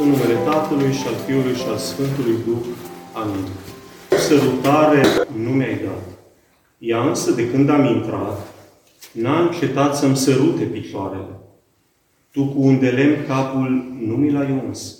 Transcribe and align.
În 0.00 0.08
numele 0.08 0.34
Tatălui 0.44 0.92
și 0.92 1.06
al 1.06 1.14
Fiului 1.26 1.54
și 1.54 1.64
al 1.68 1.76
Sfântului 1.76 2.36
Duh. 2.46 2.66
Amin. 3.12 3.44
Sărutare 4.18 5.02
nu 5.42 5.50
mi-ai 5.50 5.80
dat. 5.84 6.02
Ea 6.78 7.08
însă, 7.08 7.30
de 7.30 7.50
când 7.50 7.68
am 7.68 7.84
intrat, 7.84 8.54
n-a 9.12 9.40
încetat 9.40 9.96
să-mi 9.96 10.16
sărute 10.16 10.64
picioarele. 10.64 11.38
Tu 12.30 12.44
cu 12.46 12.62
un 12.62 12.78
de 12.78 12.88
lemn 12.88 13.26
capul 13.26 13.96
nu 14.00 14.14
mi 14.14 14.30
l-ai 14.30 14.62
uns. 14.66 14.98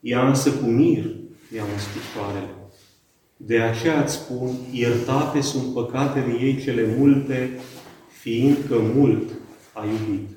Ea 0.00 0.28
însă 0.28 0.50
cu 0.50 0.64
mir 0.64 1.04
mi-a 1.50 1.64
uns 1.72 1.82
picioarele. 1.94 2.54
De 3.36 3.60
aceea 3.60 4.02
îți 4.02 4.14
spun, 4.14 4.50
iertate 4.70 5.40
sunt 5.40 5.74
păcatele 5.74 6.38
ei 6.40 6.60
cele 6.62 6.94
multe, 6.98 7.50
fiindcă 8.20 8.74
mult 8.94 9.30
a 9.72 9.84
iubit. 9.84 10.28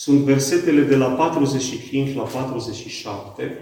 Sunt 0.00 0.18
versetele 0.18 0.80
de 0.80 0.96
la 0.96 1.06
45 1.06 2.14
la 2.14 2.22
47 2.22 3.58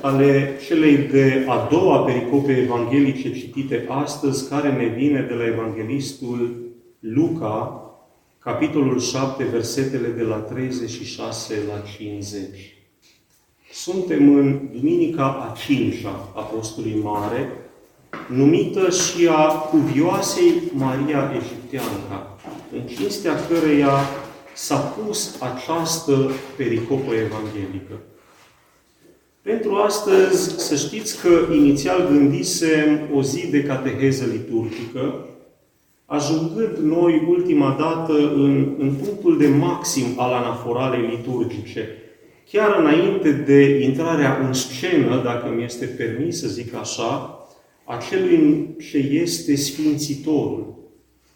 ale 0.00 0.58
celei 0.66 0.96
de 0.96 1.44
a 1.48 1.68
doua 1.70 1.98
pericope 1.98 2.56
evanghelice 2.56 3.32
citite 3.32 3.86
astăzi, 3.88 4.48
care 4.48 4.72
ne 4.72 4.86
vine 4.86 5.20
de 5.20 5.34
la 5.34 5.46
evanghelistul 5.46 6.70
Luca, 6.98 7.82
capitolul 8.38 9.00
7, 9.00 9.44
versetele 9.44 10.08
de 10.08 10.22
la 10.22 10.36
36 10.36 11.54
la 11.68 11.82
50. 11.96 12.48
Suntem 13.72 14.36
în 14.36 14.68
Duminica 14.72 15.24
a 15.24 15.56
cincea 15.66 16.28
Apostolului 16.34 17.00
Mare, 17.02 17.52
numită 18.28 18.90
și 18.90 19.28
a 19.28 19.48
cuvioasei 19.48 20.52
Maria 20.72 21.32
Egipteanca, 21.34 22.36
în 22.72 22.86
cinstea 22.86 23.34
căreia 23.48 23.92
s-a 24.54 24.76
pus 24.76 25.36
această 25.40 26.30
pericopă 26.56 27.14
evanghelică. 27.14 28.00
Pentru 29.42 29.74
astăzi, 29.74 30.66
să 30.66 30.76
știți 30.76 31.20
că 31.20 31.52
inițial 31.54 32.06
gândisem 32.06 33.00
o 33.14 33.22
zi 33.22 33.50
de 33.50 33.62
cateheză 33.62 34.24
liturgică, 34.24 35.26
ajungând 36.06 36.76
noi 36.76 37.26
ultima 37.28 37.76
dată 37.78 38.12
în, 38.18 38.74
în 38.78 38.94
punctul 38.94 39.38
de 39.38 39.48
maxim 39.48 40.04
al 40.16 40.32
anaforalei 40.32 41.16
liturgice, 41.16 41.88
chiar 42.50 42.78
înainte 42.78 43.32
de 43.32 43.78
intrarea 43.84 44.38
în 44.46 44.52
scenă, 44.52 45.20
dacă 45.24 45.48
mi 45.56 45.64
este 45.64 45.84
permis 45.86 46.40
să 46.40 46.48
zic 46.48 46.74
așa, 46.74 47.38
a 47.84 47.96
celui 48.10 48.68
ce 48.90 48.96
este 48.96 49.56
Sfințitorul, 49.56 50.81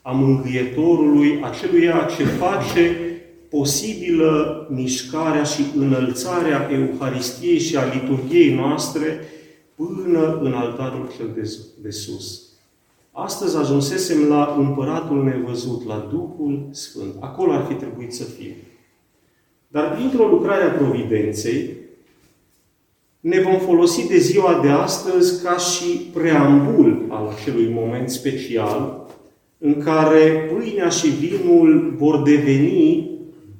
a 0.07 0.13
Mângâietorului, 0.13 1.41
aceluia 1.43 2.09
ce 2.17 2.25
face 2.25 2.97
posibilă 3.49 4.67
mișcarea 4.71 5.43
și 5.43 5.63
înălțarea 5.77 6.69
Euharistiei 6.73 7.59
și 7.59 7.77
a 7.77 7.95
liturgiei 7.95 8.55
noastre 8.55 9.21
până 9.75 10.39
în 10.43 10.53
altarul 10.53 11.11
cel 11.17 11.31
de, 11.35 11.51
de 11.83 11.91
sus. 11.91 12.43
Astăzi 13.13 13.57
ajunsesem 13.57 14.29
la 14.29 14.55
împăratul 14.59 15.25
nevăzut, 15.25 15.87
la 15.87 16.09
Duhul 16.11 16.69
Sfânt. 16.71 17.15
Acolo 17.21 17.53
ar 17.53 17.65
fi 17.69 17.75
trebuit 17.75 18.15
să 18.15 18.25
fim. 18.25 18.53
Dar 19.69 19.95
printr-o 19.95 20.27
lucrare 20.27 20.63
a 20.65 20.71
Providenței, 20.71 21.71
ne 23.21 23.41
vom 23.41 23.59
folosi 23.59 24.09
de 24.09 24.19
ziua 24.19 24.61
de 24.63 24.69
astăzi 24.69 25.43
ca 25.43 25.57
și 25.57 26.11
preambul 26.13 27.07
al 27.09 27.29
acelui 27.29 27.73
moment 27.73 28.11
special 28.11 29.06
în 29.59 29.83
care 29.83 30.51
pâinea 30.53 30.89
și 30.89 31.09
vinul 31.09 31.95
vor 31.97 32.23
deveni 32.23 33.11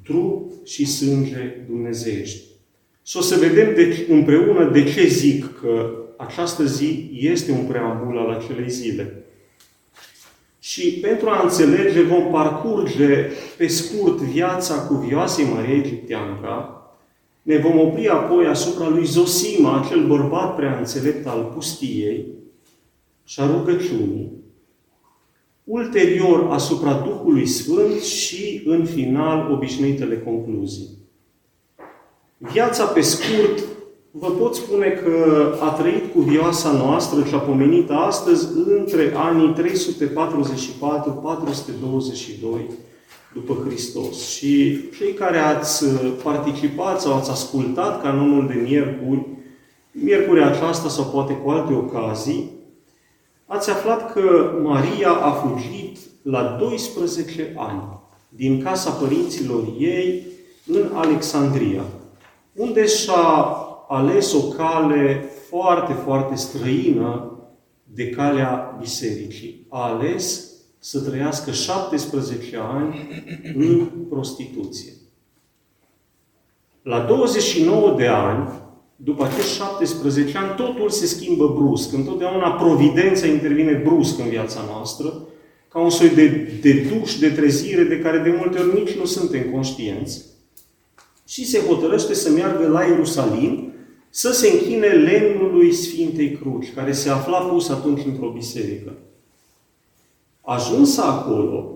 trup 0.03 0.51
și 0.65 0.85
sânge 0.85 1.63
dumnezeiești. 1.67 2.43
Și 3.03 3.17
o 3.17 3.21
să 3.21 3.35
vedem 3.35 3.73
de, 3.75 4.05
împreună 4.09 4.69
de 4.71 4.83
ce 4.83 5.07
zic 5.07 5.59
că 5.61 5.91
această 6.17 6.65
zi 6.65 7.09
este 7.19 7.51
un 7.51 7.65
preambul 7.65 8.17
al 8.17 8.29
acelei 8.29 8.69
zile. 8.69 9.25
Și 10.59 10.91
pentru 10.91 11.29
a 11.29 11.43
înțelege, 11.43 12.01
vom 12.01 12.31
parcurge 12.31 13.25
pe 13.57 13.67
scurt 13.67 14.17
viața 14.17 14.75
cuvioasei 14.75 15.45
Mariei 15.45 15.79
Egipteanca, 15.79 16.71
ne 17.41 17.57
vom 17.57 17.79
opri 17.79 18.07
apoi 18.07 18.45
asupra 18.45 18.87
lui 18.87 19.05
Zosima, 19.05 19.81
acel 19.81 20.07
bărbat 20.07 20.55
prea 20.55 20.77
înțelept 20.77 21.27
al 21.27 21.51
pustiei 21.53 22.25
și 23.23 23.39
a 23.39 23.45
rugăciunii, 23.45 24.31
ulterior 25.69 26.47
asupra 26.49 26.93
Duhului 26.93 27.45
Sfânt 27.45 28.01
și, 28.01 28.61
în 28.65 28.85
final, 28.85 29.51
obișnuitele 29.51 30.19
concluzii. 30.19 30.87
Viața 32.37 32.85
pe 32.85 33.01
scurt, 33.01 33.63
vă 34.11 34.29
pot 34.29 34.55
spune 34.55 34.87
că 34.87 35.45
a 35.61 35.69
trăit 35.69 36.13
cu 36.13 36.19
vioasa 36.19 36.71
noastră, 36.71 37.21
cea 37.29 37.37
pomenită 37.37 37.93
astăzi, 37.93 38.47
între 38.77 39.13
anii 39.15 39.53
344-422 39.53 39.59
după 43.33 43.63
Hristos. 43.65 44.29
Și 44.29 44.79
cei 44.97 45.13
care 45.13 45.37
ați 45.37 45.85
participat 46.23 47.01
sau 47.01 47.13
ați 47.13 47.29
ascultat 47.29 48.01
canonul 48.01 48.47
de 48.47 48.53
miercuri, 48.53 49.25
miercuri 49.91 50.43
aceasta 50.43 50.89
sau 50.89 51.05
poate 51.05 51.33
cu 51.33 51.49
alte 51.49 51.73
ocazii, 51.73 52.56
ați 53.47 53.69
aflat 53.69 54.11
că 54.11 54.51
Maria 54.63 55.11
a 55.11 55.31
fugit 55.31 55.97
la 56.21 56.57
12 56.59 57.53
ani 57.57 57.99
din 58.29 58.61
casa 58.61 58.91
părinților 58.91 59.63
ei 59.79 60.25
în 60.65 60.89
Alexandria, 60.93 61.83
unde 62.53 62.85
și-a 62.85 63.55
ales 63.87 64.33
o 64.33 64.41
cale 64.41 65.29
foarte, 65.49 65.93
foarte 65.93 66.35
străină 66.35 67.31
de 67.83 68.09
calea 68.09 68.77
bisericii. 68.79 69.65
A 69.69 69.81
ales 69.81 70.51
să 70.79 70.99
trăiască 70.99 71.51
17 71.51 72.57
ani 72.57 73.07
în 73.55 73.89
prostituție. 74.09 74.93
La 76.81 76.99
29 76.99 77.95
de 77.97 78.07
ani, 78.07 78.49
după 78.99 79.23
acești 79.23 79.55
17 79.55 80.37
ani, 80.37 80.55
totul 80.55 80.89
se 80.89 81.05
schimbă 81.05 81.53
brusc. 81.55 81.93
Întotdeauna 81.93 82.51
providența 82.51 83.25
intervine 83.25 83.81
brusc 83.85 84.19
în 84.19 84.29
viața 84.29 84.63
noastră, 84.71 85.27
ca 85.67 85.79
un 85.79 85.89
soi 85.89 86.09
de, 86.09 86.27
de 86.61 86.73
duș, 86.73 87.17
de 87.17 87.29
trezire, 87.29 87.83
de 87.83 87.99
care 87.99 88.17
de 88.17 88.35
multe 88.37 88.59
ori 88.59 88.79
nici 88.79 88.95
nu 88.95 89.05
suntem 89.05 89.51
conștienți. 89.51 90.25
Și 91.27 91.45
se 91.45 91.59
hotărăște 91.59 92.13
să 92.13 92.29
meargă 92.29 92.67
la 92.67 92.83
Ierusalim, 92.83 93.73
să 94.09 94.31
se 94.31 94.47
închine 94.47 94.87
lemnului 94.87 95.73
Sfintei 95.73 96.31
Cruci, 96.31 96.73
care 96.73 96.91
se 96.91 97.09
afla 97.09 97.37
pus 97.37 97.69
atunci 97.69 98.05
într-o 98.05 98.29
biserică. 98.29 98.97
Ajunsă 100.41 101.01
acolo, 101.01 101.71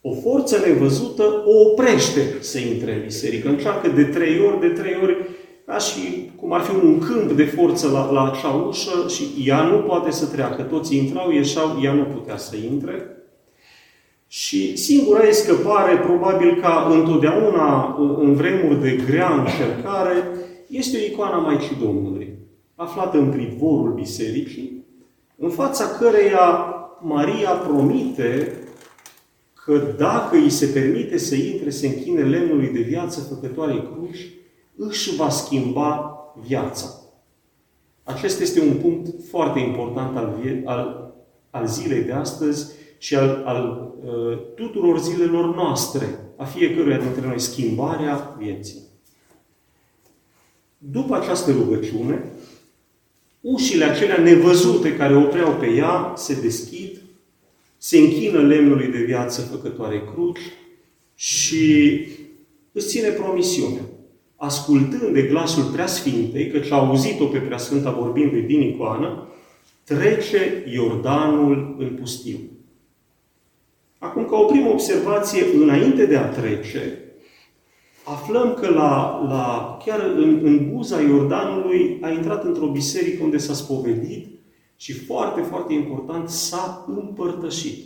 o 0.00 0.14
forță 0.14 0.58
nevăzută 0.66 1.42
o 1.46 1.70
oprește 1.70 2.34
să 2.40 2.58
intre 2.58 2.94
în 2.94 3.02
biserică. 3.02 3.48
Încearcă 3.48 3.88
de 3.88 4.04
trei 4.04 4.40
ori, 4.40 4.60
de 4.60 4.68
trei 4.68 4.98
ori 5.02 5.16
ca 5.66 5.78
și 5.78 6.30
cum 6.36 6.52
ar 6.52 6.60
fi 6.60 6.84
un 6.84 6.98
câmp 6.98 7.32
de 7.32 7.44
forță 7.44 7.90
la, 7.90 8.10
la 8.10 8.30
acea 8.30 8.48
ușă 8.48 9.08
și 9.08 9.22
ea 9.46 9.62
nu 9.62 9.76
poate 9.76 10.10
să 10.10 10.26
treacă. 10.26 10.62
Toți 10.62 10.96
intrau, 10.96 11.30
ieșau, 11.30 11.80
ea 11.82 11.92
nu 11.92 12.04
putea 12.04 12.36
să 12.36 12.56
intre. 12.56 13.06
Și 14.26 14.76
singura 14.76 15.26
ei 15.26 15.34
scăpare, 15.34 15.96
probabil 15.96 16.60
ca 16.60 16.88
întotdeauna 16.90 17.96
în 18.18 18.34
vremuri 18.34 18.80
de 18.80 19.02
grea 19.06 19.32
încercare, 19.34 20.28
este 20.68 20.96
o 20.96 21.12
icoană 21.12 21.40
Maicii 21.40 21.76
Domnului, 21.84 22.38
aflată 22.74 23.18
în 23.18 23.30
privorul 23.30 23.92
bisericii, 23.92 24.84
în 25.36 25.50
fața 25.50 25.86
căreia 25.86 26.66
Maria 27.00 27.50
promite 27.50 28.52
că 29.64 29.94
dacă 29.98 30.36
îi 30.36 30.50
se 30.50 30.66
permite 30.66 31.18
să 31.18 31.34
intre, 31.34 31.70
să 31.70 31.86
închine 31.86 32.22
lemnului 32.22 32.68
de 32.68 32.80
viață 32.80 33.20
făcătoarei 33.20 33.88
cruci, 33.92 34.30
își 34.76 35.16
va 35.16 35.28
schimba 35.28 36.16
viața. 36.46 36.86
Acesta 38.02 38.42
este 38.42 38.60
un 38.60 38.76
punct 38.76 39.08
foarte 39.28 39.58
important 39.58 40.16
al, 40.16 40.40
al, 40.64 41.12
al 41.50 41.66
zilei 41.66 42.02
de 42.02 42.12
astăzi 42.12 42.72
și 42.98 43.16
al, 43.16 43.42
al 43.44 43.92
uh, 44.04 44.38
tuturor 44.54 45.00
zilelor 45.00 45.54
noastre, 45.54 46.18
a 46.36 46.44
fiecăruia 46.44 46.98
dintre 46.98 47.26
noi, 47.26 47.40
schimbarea 47.40 48.36
vieții. 48.38 48.80
După 50.78 51.14
această 51.14 51.50
rugăciune, 51.50 52.32
ușile 53.40 53.84
acelea 53.84 54.18
nevăzute 54.18 54.96
care 54.96 55.16
opreau 55.16 55.52
pe 55.52 55.66
ea 55.66 56.12
se 56.16 56.40
deschid, 56.40 57.00
se 57.76 57.98
închină 57.98 58.40
lemnului 58.40 58.86
de 58.86 59.04
viață 59.04 59.40
făcătoare 59.40 60.02
cruci 60.12 60.40
și 61.14 61.98
îți 62.72 62.88
ține 62.88 63.08
promisiunea 63.08 63.82
ascultând 64.42 65.12
de 65.12 65.22
glasul 65.22 65.62
Preasfintei, 65.62 66.50
căci 66.50 66.70
a 66.70 66.76
auzit-o 66.76 67.24
pe 67.24 67.38
Preasfânta 67.38 67.90
vorbindu-i 67.90 68.42
din 68.42 68.60
icoană, 68.60 69.28
trece 69.84 70.64
Iordanul 70.72 71.76
în 71.78 71.96
pustiu. 72.00 72.38
Acum, 73.98 74.24
ca 74.24 74.36
o 74.36 74.44
primă 74.44 74.68
observație, 74.68 75.44
înainte 75.54 76.06
de 76.06 76.16
a 76.16 76.28
trece, 76.28 76.98
aflăm 78.04 78.54
că 78.54 78.70
la, 78.70 79.24
la, 79.28 79.78
chiar 79.84 80.00
în, 80.00 80.40
în 80.42 80.70
buza 80.70 81.00
Iordanului 81.00 81.98
a 82.00 82.10
intrat 82.10 82.44
într-o 82.44 82.66
biserică 82.66 83.22
unde 83.22 83.38
s-a 83.38 83.54
spovedit 83.54 84.28
și 84.76 84.92
foarte, 84.92 85.40
foarte 85.40 85.72
important, 85.72 86.28
s-a 86.28 86.84
împărtășit. 86.88 87.84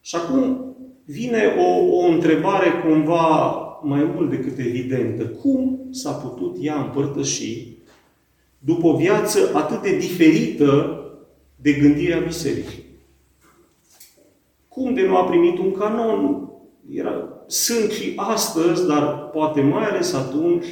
Și 0.00 0.16
acum 0.16 0.74
vine 1.04 1.54
o, 1.58 1.96
o 1.96 2.06
întrebare 2.06 2.70
cumva 2.84 3.64
mai 3.82 4.10
mult 4.14 4.30
decât 4.30 4.58
evidentă. 4.58 5.24
Cum 5.24 5.88
s-a 5.90 6.12
putut 6.12 6.56
ea 6.60 6.80
împărtăși 6.80 7.78
după 8.58 8.86
o 8.86 8.96
viață 8.96 9.50
atât 9.54 9.82
de 9.82 9.96
diferită 9.96 11.00
de 11.56 11.72
gândirea 11.72 12.18
bisericii? 12.18 12.84
Cum 14.68 14.94
de 14.94 15.06
nu 15.06 15.16
a 15.16 15.24
primit 15.24 15.58
un 15.58 15.72
canon? 15.72 16.50
Era, 16.90 17.28
sunt 17.46 17.90
și 17.90 18.12
astăzi, 18.16 18.86
dar 18.86 19.28
poate 19.28 19.60
mai 19.60 19.84
ales 19.84 20.12
atunci, 20.12 20.66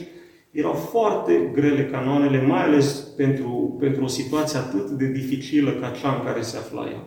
erau 0.51 0.73
foarte 0.73 1.51
grele 1.53 1.87
canoanele, 1.87 2.47
mai 2.47 2.63
ales 2.63 2.93
pentru, 3.17 3.77
pentru 3.81 4.05
o 4.05 4.07
situație 4.07 4.59
atât 4.59 4.91
de 4.91 5.07
dificilă 5.07 5.73
ca 5.73 5.91
cea 5.91 6.15
în 6.15 6.25
care 6.25 6.41
se 6.41 6.57
afla 6.57 6.87
ea. 6.87 7.07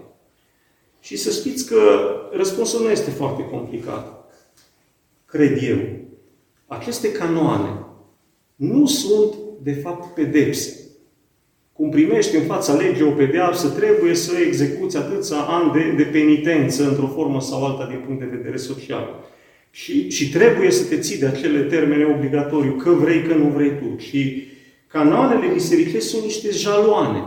Și 1.00 1.18
să 1.18 1.31
știți 1.31 1.68
că 1.68 1.77
răspunsul 2.31 2.81
nu 2.81 2.89
este 2.89 3.09
foarte 3.09 3.44
complicat. 3.44 4.20
Cred 5.31 5.63
eu. 5.63 5.77
Aceste 6.67 7.11
canoane 7.11 7.85
nu 8.55 8.85
sunt, 8.85 9.33
de 9.63 9.71
fapt, 9.71 10.13
pedepse. 10.13 10.79
Cum 11.73 11.89
primești 11.89 12.35
în 12.35 12.43
fața 12.43 12.73
legii 12.73 13.03
o 13.03 13.11
pedeapsă, 13.11 13.69
trebuie 13.69 14.13
să 14.15 14.37
execuți 14.37 14.97
atâția 14.97 15.37
ani 15.37 15.71
de, 15.71 16.03
de 16.03 16.09
penitență 16.09 16.87
într-o 16.87 17.07
formă 17.07 17.41
sau 17.41 17.65
alta 17.65 17.87
din 17.87 18.03
punct 18.05 18.19
de 18.19 18.35
vedere 18.37 18.57
social. 18.57 19.29
Și, 19.69 20.09
și 20.09 20.29
trebuie 20.29 20.71
să 20.71 20.83
te 20.83 20.99
ții 20.99 21.19
de 21.19 21.25
acele 21.25 21.61
termene 21.61 22.05
obligatoriu, 22.05 22.71
că 22.71 22.89
vrei, 22.89 23.21
că 23.21 23.33
nu 23.33 23.47
vrei 23.47 23.69
tu. 23.69 23.97
Și 23.97 24.43
canoanele 24.87 25.53
bisericești 25.53 26.09
sunt 26.09 26.23
niște 26.23 26.49
jaloane 26.51 27.25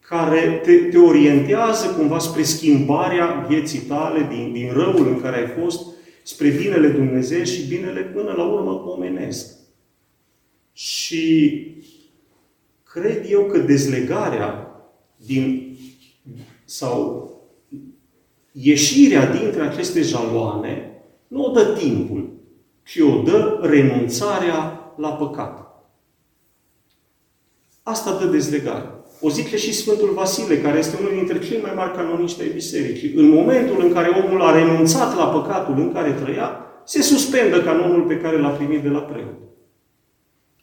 care 0.00 0.60
te, 0.62 0.72
te 0.76 0.98
orientează 0.98 1.86
cumva 1.86 2.18
spre 2.18 2.42
schimbarea 2.42 3.46
vieții 3.48 3.78
tale 3.78 4.26
din, 4.30 4.52
din 4.52 4.70
răul 4.72 5.06
în 5.06 5.20
care 5.20 5.36
ai 5.36 5.62
fost, 5.62 5.86
spre 6.30 6.48
binele 6.48 6.88
Dumnezeu 6.88 7.42
și 7.42 7.66
binele 7.66 8.00
până 8.00 8.32
la 8.32 8.44
urmă 8.44 8.70
omenesc. 8.70 9.56
Și 10.72 11.66
cred 12.82 13.30
eu 13.30 13.44
că 13.44 13.58
dezlegarea 13.58 14.70
din, 15.16 15.76
sau 16.64 17.30
ieșirea 18.52 19.26
dintre 19.26 19.62
aceste 19.62 20.02
jaloane 20.02 21.02
nu 21.28 21.44
o 21.44 21.50
dă 21.50 21.76
timpul, 21.78 22.30
ci 22.84 22.98
o 22.98 23.22
dă 23.22 23.60
renunțarea 23.62 24.92
la 24.96 25.12
păcat. 25.12 25.84
Asta 27.82 28.18
dă 28.18 28.26
dezlegare. 28.26 28.88
O 29.20 29.28
zice 29.28 29.56
și 29.56 29.74
Sfântul 29.74 30.12
Vasile, 30.14 30.58
care 30.58 30.78
este 30.78 30.96
unul 31.00 31.12
dintre 31.14 31.38
cei 31.38 31.58
mai 31.62 31.72
mari 31.76 31.94
canoniști 31.96 32.42
ai 32.42 32.48
bisericii. 32.48 33.12
În 33.16 33.28
momentul 33.28 33.84
în 33.84 33.92
care 33.92 34.08
omul 34.24 34.42
a 34.42 34.54
renunțat 34.54 35.16
la 35.16 35.24
păcatul 35.24 35.74
în 35.76 35.92
care 35.92 36.10
trăia, 36.10 36.50
se 36.84 37.02
suspendă 37.02 37.62
canonul 37.62 38.02
pe 38.02 38.16
care 38.16 38.38
l-a 38.38 38.48
primit 38.48 38.82
de 38.82 38.88
la 38.88 38.98
preot. 38.98 39.38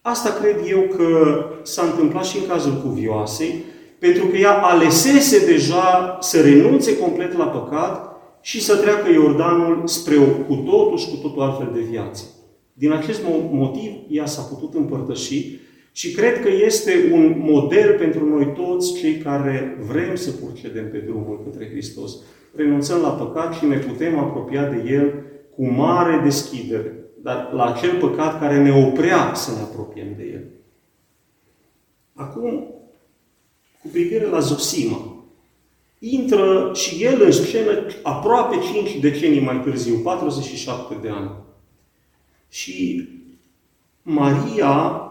Asta 0.02 0.30
cred 0.30 0.56
eu 0.70 0.82
că 0.82 1.40
s-a 1.64 1.84
întâmplat 1.84 2.26
și 2.26 2.38
în 2.38 2.48
cazul 2.48 2.82
cuvioasei, 2.84 3.64
pentru 4.00 4.26
că 4.26 4.38
ea 4.38 4.54
alesese 4.54 5.46
deja 5.46 6.18
să 6.22 6.42
renunțe 6.42 6.98
complet 6.98 7.38
la 7.38 7.46
păcat 7.46 8.16
și 8.42 8.62
să 8.62 8.76
treacă 8.76 9.12
Iordanul 9.12 9.82
spre 9.86 10.18
o 10.18 10.44
cu 10.48 10.56
totul 10.56 10.98
și 10.98 11.10
cu 11.10 11.16
totul 11.16 11.42
altfel 11.42 11.70
de 11.74 11.80
viață. 11.90 12.24
Din 12.74 12.92
acest 12.92 13.22
motiv, 13.52 13.92
ea 14.10 14.26
s-a 14.26 14.42
putut 14.42 14.74
împărtăși 14.74 15.60
și 15.98 16.12
cred 16.12 16.42
că 16.42 16.50
este 16.50 17.10
un 17.12 17.36
model 17.40 17.98
pentru 17.98 18.26
noi 18.26 18.54
toți 18.54 18.94
cei 18.94 19.18
care 19.18 19.78
vrem 19.80 20.16
să 20.16 20.32
procedem 20.32 20.92
pe 20.92 20.98
drumul 20.98 21.44
către 21.44 21.70
Hristos. 21.70 22.18
Renunțăm 22.56 23.02
la 23.02 23.10
păcat 23.10 23.54
și 23.54 23.66
ne 23.66 23.78
putem 23.78 24.20
apropia 24.20 24.66
de 24.70 24.92
El 24.92 25.24
cu 25.56 25.68
mare 25.68 26.22
deschidere, 26.24 26.94
dar 27.22 27.50
la 27.54 27.66
acel 27.66 27.98
păcat 28.00 28.40
care 28.40 28.62
ne 28.62 28.86
oprea 28.86 29.34
să 29.34 29.52
ne 29.52 29.60
apropiem 29.60 30.08
de 30.18 30.24
El. 30.24 30.44
Acum, 32.14 32.74
cu 33.82 33.88
privire 33.92 34.26
la 34.26 34.40
Zosima, 34.40 35.26
intră 36.00 36.72
și 36.74 37.04
el 37.04 37.22
în 37.22 37.32
scenă 37.32 37.86
aproape 38.04 38.56
5 38.74 39.00
decenii 39.00 39.42
mai 39.42 39.62
târziu, 39.62 39.96
47 39.96 40.98
de 41.02 41.10
ani. 41.10 41.32
Și 42.50 43.08
Maria 44.02 45.02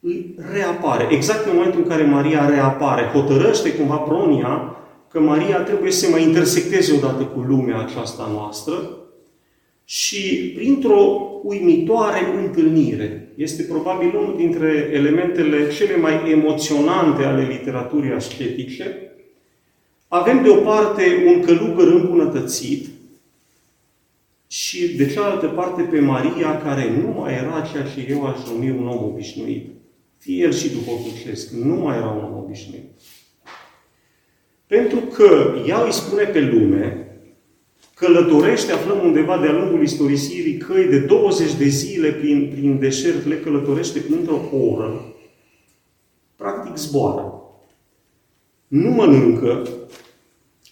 îi 0.00 0.34
reapare. 0.52 1.06
Exact 1.10 1.46
în 1.46 1.56
momentul 1.56 1.80
în 1.80 1.88
care 1.88 2.02
Maria 2.02 2.48
reapare, 2.48 3.02
hotărăște 3.02 3.74
cumva 3.74 3.96
Pronia 3.96 4.76
că 5.10 5.20
Maria 5.20 5.60
trebuie 5.60 5.90
să 5.90 5.98
se 5.98 6.10
mai 6.10 6.22
intersecteze 6.22 6.94
odată 6.94 7.22
cu 7.22 7.40
lumea 7.40 7.78
aceasta 7.78 8.30
noastră 8.32 8.98
și 9.84 10.52
printr-o 10.56 11.22
uimitoare 11.42 12.18
întâlnire. 12.44 13.32
Este 13.34 13.62
probabil 13.62 14.16
unul 14.16 14.34
dintre 14.36 14.90
elementele 14.92 15.72
cele 15.72 15.96
mai 15.96 16.30
emoționante 16.30 17.24
ale 17.24 17.46
literaturii 17.46 18.12
ascetice. 18.12 19.12
Avem 20.08 20.42
de 20.42 20.48
o 20.48 20.54
parte 20.54 21.24
un 21.26 21.42
călugăr 21.42 21.86
îmbunătățit 21.86 22.86
și 24.46 24.96
de 24.96 25.06
cealaltă 25.06 25.46
parte 25.46 25.82
pe 25.82 26.00
Maria, 26.00 26.60
care 26.62 26.92
nu 27.02 27.20
mai 27.20 27.34
era 27.34 27.68
ceea 27.72 27.84
ce 27.84 28.06
eu 28.10 28.26
aș 28.26 28.38
numi 28.50 28.70
un 28.70 28.86
om 28.86 29.04
obișnuit 29.04 29.66
fie 29.66 29.77
el 30.24 30.52
și 30.52 30.70
duhovnicesc, 30.70 31.50
nu 31.50 31.74
mai 31.74 31.96
era 31.96 32.08
un 32.08 32.24
om 32.24 32.42
obișnuit. 32.42 32.90
Pentru 34.66 35.00
că 35.00 35.54
ea 35.66 35.82
îi 35.82 35.92
spune 35.92 36.24
pe 36.24 36.40
lume, 36.40 37.08
călătorește, 37.94 38.72
aflăm 38.72 39.04
undeva 39.04 39.38
de-a 39.38 39.52
lungul 39.52 39.82
istorisirii, 39.82 40.56
căi 40.56 40.84
de 40.84 40.98
20 40.98 41.54
de 41.54 41.64
zile 41.64 42.12
prin, 42.12 42.50
prin 42.50 42.78
deșert, 42.78 43.26
le 43.26 43.40
călătorește 43.40 44.04
într-o 44.10 44.56
oră, 44.56 45.14
practic 46.36 46.76
zboară. 46.76 47.32
Nu 48.68 48.90
mănâncă, 48.90 49.68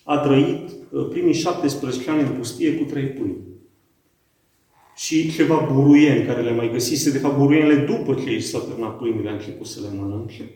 a 0.02 0.18
trăit 0.18 0.70
uh, 0.90 1.06
primii 1.10 1.34
17 1.34 2.10
ani 2.10 2.22
în 2.22 2.28
pustie 2.28 2.74
cu 2.74 2.84
trei 2.84 3.06
pâini 3.06 3.55
și 4.96 5.32
ceva 5.32 5.68
buruieni 5.72 6.26
care 6.26 6.42
le 6.42 6.52
mai 6.52 6.70
găsise, 6.72 7.10
de 7.10 7.18
fapt 7.18 7.36
buruienile 7.36 7.74
după 7.74 8.14
ce 8.14 8.30
ei 8.30 8.40
s-au 8.40 8.60
terminat 8.60 8.98
pâinile 8.98 9.28
a 9.28 9.32
început 9.32 9.66
să 9.66 9.80
le 9.80 9.98
mănânce. 9.98 10.50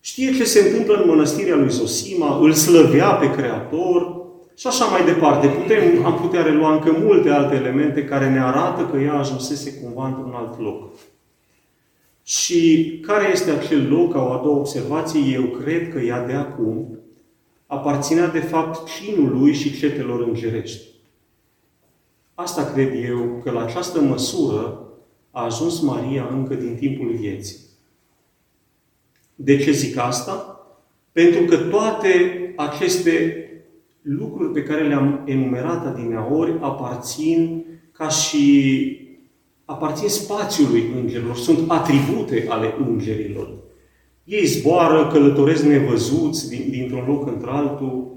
Știe 0.00 0.32
ce 0.32 0.44
se 0.44 0.60
întâmplă 0.60 0.94
în 0.94 1.08
mănăstirea 1.08 1.56
lui 1.56 1.70
Zosima, 1.70 2.38
îl 2.38 2.52
slăvea 2.52 3.10
pe 3.10 3.30
Creator 3.30 4.22
și 4.56 4.66
așa 4.66 4.84
mai 4.84 5.04
departe. 5.04 5.46
Putem, 5.46 6.04
am 6.04 6.14
putea 6.14 6.42
relua 6.42 6.72
încă 6.72 6.96
multe 6.98 7.28
alte 7.30 7.54
elemente 7.54 8.04
care 8.04 8.30
ne 8.30 8.40
arată 8.40 8.88
că 8.92 8.98
ea 8.98 9.14
ajunsese 9.14 9.74
cumva 9.74 10.06
într-un 10.06 10.32
alt 10.34 10.60
loc. 10.60 10.92
Și 12.22 12.90
care 13.06 13.30
este 13.32 13.50
acel 13.50 13.88
loc, 13.88 14.12
ca 14.12 14.22
o 14.22 14.32
a 14.32 14.40
doua 14.42 14.58
observație, 14.58 15.20
eu 15.32 15.42
cred 15.42 15.92
că 15.92 15.98
ea 15.98 16.26
de 16.26 16.32
acum 16.32 16.98
aparținea 17.66 18.28
de 18.28 18.38
fapt 18.38 18.88
cinului 18.88 19.52
și 19.52 19.78
cetelor 19.78 20.20
îngerești. 20.20 20.91
Asta 22.34 22.64
cred 22.64 23.04
eu, 23.04 23.40
că 23.42 23.50
la 23.50 23.64
această 23.64 24.00
măsură 24.00 24.86
a 25.30 25.44
ajuns 25.44 25.80
Maria 25.80 26.28
încă 26.32 26.54
din 26.54 26.74
timpul 26.74 27.12
vieții. 27.12 27.56
De 29.34 29.56
ce 29.56 29.70
zic 29.70 29.96
asta? 29.96 30.66
Pentru 31.12 31.42
că 31.42 31.56
toate 31.56 32.08
aceste 32.56 33.36
lucruri 34.02 34.52
pe 34.52 34.62
care 34.62 34.88
le-am 34.88 35.22
enumerat 35.24 35.86
adineaori 35.86 36.58
aparțin 36.60 37.64
ca 37.92 38.08
și 38.08 38.96
aparțin 39.64 40.08
spațiului 40.08 40.84
îngerilor, 40.96 41.36
sunt 41.36 41.70
atribute 41.70 42.46
ale 42.48 42.74
îngerilor. 42.86 43.54
Ei 44.24 44.46
zboară, 44.46 45.06
călătoresc 45.06 45.64
nevăzuți 45.64 46.50
dintr-un 46.70 47.04
loc 47.06 47.26
într-altul, 47.26 48.16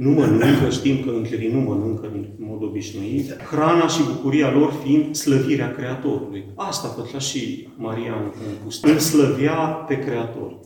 nu 0.00 0.10
mănâncă, 0.10 0.70
știm 0.70 1.04
că 1.04 1.10
îngerii 1.10 1.52
nu 1.52 1.60
mănâncă 1.60 2.06
în 2.12 2.26
mod 2.38 2.62
obișnuit, 2.62 3.42
hrana 3.42 3.86
și 3.86 4.02
bucuria 4.02 4.50
lor 4.50 4.72
fiind 4.84 5.14
slăvirea 5.14 5.72
Creatorului. 5.72 6.44
Asta 6.54 6.88
făcea 6.88 7.18
și 7.18 7.68
Maria 7.76 8.14
în 8.14 8.54
pustie. 8.64 8.90
Îl 8.90 8.98
slăvia 8.98 9.54
pe 9.88 9.98
Creator. 9.98 10.58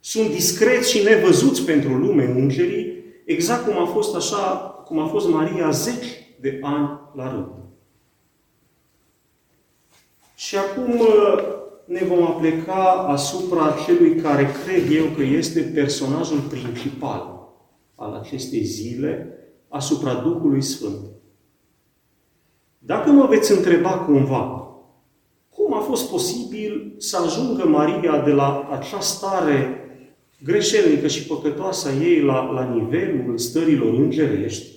Sunt 0.00 0.30
discreți 0.30 0.90
și 0.90 1.02
nevăzuți 1.02 1.64
pentru 1.64 1.94
lume 1.94 2.24
îngerii, 2.24 2.92
exact 3.24 3.64
cum 3.64 3.82
a 3.82 3.86
fost 3.86 4.14
așa, 4.14 4.36
cum 4.86 4.98
a 4.98 5.06
fost 5.06 5.28
Maria 5.28 5.70
zeci 5.70 6.06
de 6.40 6.58
ani 6.62 7.00
la 7.14 7.30
rând. 7.30 7.52
Și 10.34 10.56
acum 10.56 11.00
uh, 11.00 11.44
ne 11.84 12.04
vom 12.04 12.22
apleca 12.22 13.06
asupra 13.08 13.74
celui 13.86 14.14
care 14.14 14.50
cred 14.64 14.96
eu 14.96 15.04
că 15.04 15.22
este 15.22 15.60
personajul 15.60 16.38
principal 16.38 17.33
al 17.94 18.12
acestei 18.12 18.64
zile 18.64 19.38
asupra 19.68 20.14
Duhului 20.14 20.62
Sfânt. 20.62 21.00
Dacă 22.78 23.10
mă 23.10 23.26
veți 23.26 23.52
întreba 23.52 23.90
cumva, 23.90 24.68
cum 25.48 25.74
a 25.74 25.80
fost 25.80 26.10
posibil 26.10 26.94
să 26.98 27.16
ajungă 27.24 27.68
Maria 27.68 28.20
de 28.20 28.30
la 28.30 28.68
acea 28.70 29.00
stare 29.00 29.78
greșelnică 30.44 31.06
și 31.06 31.26
păcătoasă 31.26 31.88
a 31.88 32.04
ei 32.04 32.20
la, 32.20 32.50
la 32.50 32.64
nivelul 32.64 33.38
stărilor 33.38 33.94
îngerești, 33.94 34.72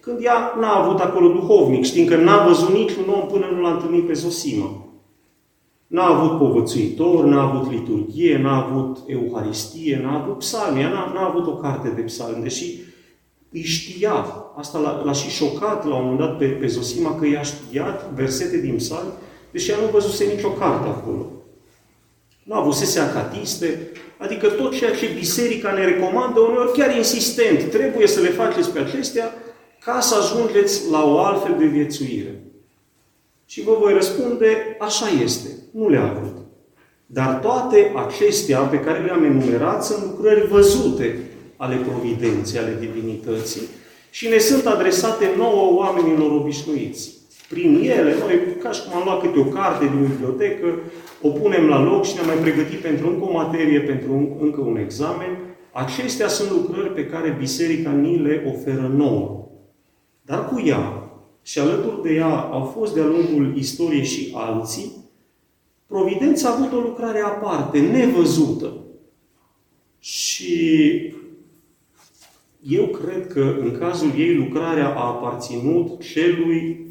când 0.00 0.24
ea 0.24 0.54
n-a 0.60 0.74
avut 0.74 1.00
acolo 1.00 1.28
duhovnic, 1.28 1.84
știm 1.84 2.06
că 2.06 2.16
n-a 2.16 2.46
văzut 2.46 2.68
niciun 2.68 3.08
om 3.08 3.26
până 3.26 3.46
nu 3.54 3.60
l-a 3.60 3.72
întâlnit 3.72 4.06
pe 4.06 4.12
Zosima. 4.12 4.81
N-a 5.92 6.06
avut 6.06 6.38
povățuitor, 6.38 7.24
n-a 7.24 7.42
avut 7.42 7.70
liturghie, 7.70 8.38
n-a 8.38 8.64
avut 8.64 8.98
euharistie, 9.06 10.00
n-a 10.02 10.22
avut 10.22 10.38
psalmi, 10.38 10.82
n-a, 10.82 11.10
n-a 11.14 11.26
avut 11.28 11.46
o 11.46 11.56
carte 11.56 11.88
de 11.88 12.00
psalmi, 12.00 12.42
deși 12.42 12.78
îi 13.50 13.62
știa. 13.62 14.26
Asta 14.56 14.78
l-a, 14.78 15.02
l-a 15.04 15.12
și 15.12 15.28
șocat 15.28 15.86
la 15.86 15.94
un 15.94 16.02
moment 16.02 16.20
dat 16.20 16.38
pe, 16.38 16.46
pe 16.46 16.66
Zosima 16.66 17.18
că 17.18 17.26
i-a 17.26 17.42
știat 17.42 18.10
versete 18.10 18.60
din 18.60 18.76
psalmi, 18.76 19.10
deși 19.50 19.70
ea 19.70 19.76
nu 19.76 19.86
văzuse 19.86 20.24
nicio 20.24 20.48
carte 20.48 20.88
acolo. 20.88 21.26
Nu 22.42 22.54
avusese 22.54 23.00
acatiste, 23.00 23.90
adică 24.18 24.48
tot 24.48 24.76
ceea 24.76 24.94
ce 24.94 25.14
biserica 25.18 25.72
ne 25.72 25.84
recomandă, 25.84 26.40
uneori 26.40 26.72
chiar 26.72 26.96
insistent, 26.96 27.70
trebuie 27.70 28.06
să 28.06 28.20
le 28.20 28.28
faceți 28.28 28.70
pe 28.70 28.78
acestea 28.78 29.34
ca 29.84 30.00
să 30.00 30.14
ajungeți 30.14 30.90
la 30.90 31.04
o 31.04 31.18
altfel 31.18 31.56
de 31.58 31.64
viețuire. 31.64 32.41
Și 33.52 33.62
vă 33.62 33.76
voi 33.80 33.92
răspunde, 33.92 34.76
așa 34.80 35.06
este, 35.22 35.48
nu 35.72 35.88
le-a 35.88 36.10
avut. 36.10 36.36
Dar 37.06 37.34
toate 37.34 37.92
acestea 38.06 38.58
pe 38.60 38.80
care 38.80 39.04
le-am 39.04 39.24
enumerat 39.24 39.84
sunt 39.84 40.04
lucrări 40.04 40.46
văzute 40.46 41.18
ale 41.56 41.76
providenței, 41.76 42.58
ale 42.58 42.76
divinității 42.80 43.62
și 44.10 44.28
ne 44.28 44.38
sunt 44.38 44.66
adresate 44.66 45.30
nouă 45.36 45.78
oamenilor 45.78 46.30
obișnuiți. 46.30 47.14
Prin 47.48 47.74
ele, 47.74 48.14
noi, 48.18 48.40
ca 48.62 48.70
și 48.70 48.82
cum 48.84 48.98
am 48.98 49.04
luat 49.04 49.20
câte 49.20 49.38
o 49.38 49.44
carte 49.44 49.84
din 49.84 50.06
bibliotecă, 50.10 50.66
o 51.22 51.28
punem 51.28 51.66
la 51.66 51.82
loc 51.82 52.04
și 52.04 52.14
ne-am 52.14 52.26
mai 52.26 52.36
pregătit 52.36 52.78
pentru 52.78 53.08
încă 53.08 53.24
o 53.24 53.32
materie, 53.32 53.80
pentru 53.80 54.12
un, 54.12 54.28
încă 54.40 54.60
un 54.60 54.76
examen. 54.76 55.38
Acestea 55.72 56.28
sunt 56.28 56.50
lucrări 56.50 56.94
pe 56.94 57.06
care 57.06 57.36
Biserica 57.38 57.90
ni 57.90 58.18
le 58.18 58.54
oferă 58.54 58.92
nouă. 58.96 59.48
Dar 60.22 60.48
cu 60.48 60.62
ea 60.66 61.01
și 61.42 61.58
alături 61.58 62.02
de 62.02 62.14
ea 62.14 62.40
au 62.40 62.64
fost 62.64 62.94
de-a 62.94 63.06
lungul 63.06 63.56
istoriei 63.56 64.04
și 64.04 64.32
alții, 64.34 65.02
Providența 65.92 66.48
a 66.48 66.52
avut 66.52 66.72
o 66.72 66.80
lucrare 66.80 67.20
aparte, 67.20 67.80
nevăzută. 67.80 68.72
Și 69.98 70.90
eu 72.62 72.86
cred 72.86 73.26
că 73.26 73.56
în 73.60 73.78
cazul 73.78 74.10
ei 74.16 74.34
lucrarea 74.34 74.94
a 74.94 75.06
aparținut 75.06 76.00
celui 76.00 76.86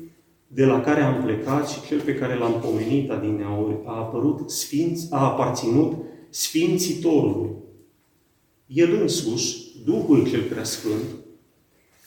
de 0.48 0.66
la 0.66 0.82
care 0.82 1.02
am 1.02 1.24
plecat 1.24 1.70
și 1.70 1.82
cel 1.88 2.02
pe 2.02 2.16
care 2.16 2.36
l-am 2.36 2.60
pomenit 2.60 3.10
adineauri, 3.10 3.76
a, 3.86 3.98
apărut 3.98 4.50
sfinț, 4.50 5.02
a 5.12 5.26
aparținut 5.26 5.94
Sfințitorului. 6.30 7.50
El 8.68 9.02
însuși, 9.02 9.58
Duhul 9.86 10.30
cel 10.30 10.42
Preasfânt, 10.42 11.06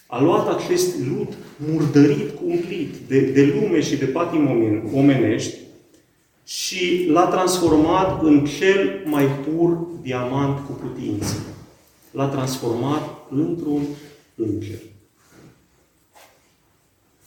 a 0.06 0.20
luat 0.20 0.58
acest 0.58 0.98
lut 1.08 1.32
murdărit 1.56 2.30
cumplit 2.30 2.94
de, 3.08 3.20
de 3.20 3.44
lume 3.44 3.80
și 3.80 3.96
de 3.96 4.04
patim 4.04 4.48
omenești 4.94 5.58
și 6.44 7.06
l-a 7.10 7.26
transformat 7.26 8.22
în 8.22 8.44
cel 8.44 9.02
mai 9.04 9.26
pur 9.26 9.78
diamant 10.02 10.66
cu 10.66 10.72
putință. 10.72 11.34
L-a 12.10 12.26
transformat 12.26 13.02
într-un 13.30 13.82
înger. 14.34 14.78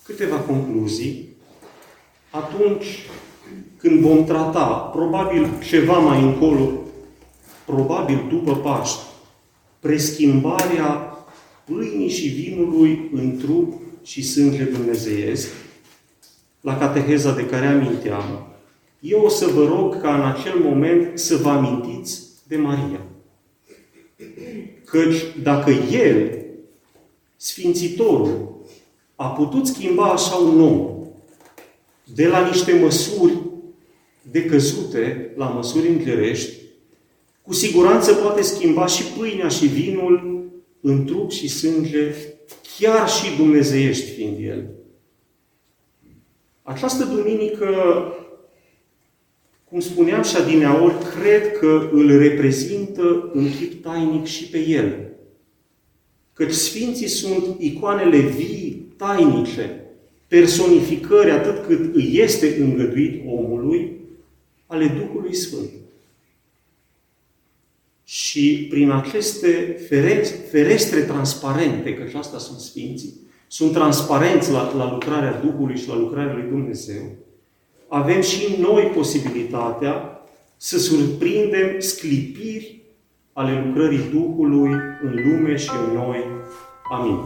Câteva 0.04 0.36
concluzii. 0.36 1.28
Atunci 2.30 2.86
când 3.78 4.00
vom 4.00 4.24
trata, 4.26 4.66
probabil 4.66 5.50
ceva 5.68 5.98
mai 5.98 6.22
încolo, 6.22 6.72
probabil 7.66 8.26
după 8.30 8.56
Paști, 8.56 9.00
preschimbarea 9.80 11.07
pâinii 11.68 12.10
și 12.10 12.28
vinului 12.28 13.10
în 13.14 13.38
trup 13.38 13.74
și 14.04 14.24
sânge 14.24 14.64
dumnezeiesc, 14.64 15.48
la 16.62 16.78
cateheza 16.78 17.34
de 17.36 17.46
care 17.46 17.66
aminteam, 17.66 18.48
eu 19.00 19.22
o 19.22 19.30
să 19.30 19.48
vă 19.48 19.66
rog 19.66 20.02
ca 20.02 20.16
în 20.16 20.22
acel 20.22 20.60
moment 20.60 21.20
să 21.20 21.36
vă 21.36 21.50
amintiți 21.50 22.22
de 22.48 22.58
Maria. 22.58 23.02
Căci 24.86 25.16
dacă 25.44 25.72
El, 25.92 26.46
Sfințitorul, 27.36 28.66
a 29.16 29.28
putut 29.28 29.68
schimba 29.68 30.04
așa 30.04 30.36
un 30.36 30.62
om 30.62 30.90
de 32.14 32.28
la 32.28 32.48
niște 32.48 32.74
măsuri 32.74 33.34
decăzute 34.22 35.34
la 35.36 35.46
măsuri 35.46 35.88
îngerești, 35.88 36.54
cu 37.42 37.54
siguranță 37.54 38.14
poate 38.14 38.42
schimba 38.42 38.86
și 38.86 39.04
pâinea 39.04 39.48
și 39.48 39.66
vinul 39.66 40.37
în 40.88 41.06
trup 41.06 41.32
și 41.32 41.48
sânge, 41.48 42.14
chiar 42.80 43.10
și 43.10 43.36
dumnezeiești 43.38 44.12
fiind 44.12 44.38
El. 44.40 44.70
Această 46.62 47.06
duminică, 47.06 47.68
cum 49.70 49.80
spuneam 49.80 50.24
și 50.24 50.36
adineaori, 50.36 50.96
cred 51.20 51.58
că 51.58 51.90
îl 51.92 52.18
reprezintă 52.18 53.32
în 53.34 53.50
chip 53.50 53.84
tainic 53.84 54.26
și 54.26 54.50
pe 54.50 54.68
El. 54.68 55.12
Căci 56.34 56.52
Sfinții 56.52 57.08
sunt 57.08 57.56
icoanele 57.60 58.18
vii, 58.18 58.94
tainice, 58.98 59.86
personificări 60.28 61.32
atât 61.32 61.66
cât 61.66 61.96
îi 61.96 62.12
este 62.14 62.56
îngăduit 62.60 63.24
omului, 63.26 63.92
ale 64.66 64.88
Duhului 64.88 65.36
Sfânt. 65.36 65.70
Și 68.10 68.68
prin 68.70 68.92
aceste 68.92 69.78
ferestre 70.50 71.00
transparente, 71.00 71.94
că 71.94 72.18
asta 72.18 72.38
sunt 72.38 72.60
Sfinții, 72.60 73.14
sunt 73.48 73.72
transparenți 73.72 74.52
la, 74.52 74.74
la 74.78 74.92
lucrarea 74.92 75.42
Duhului 75.44 75.78
și 75.78 75.88
la 75.88 75.96
lucrarea 75.96 76.34
lui 76.34 76.50
Dumnezeu, 76.50 77.16
avem 77.88 78.22
și 78.22 78.56
noi 78.60 78.84
posibilitatea 78.84 80.22
să 80.58 80.80
surprindem 80.80 81.80
sclipiri 81.80 82.82
ale 83.34 83.64
lucrării 83.66 84.10
Duhului 84.12 84.72
în 85.04 85.14
lume 85.26 85.56
și 85.56 85.70
în 85.88 85.94
noi. 85.94 86.24
Amin. 86.92 87.20